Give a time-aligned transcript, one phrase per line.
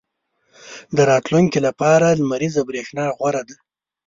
[0.95, 3.55] •د راتلونکي لپاره لمریزه برېښنا غوره ده.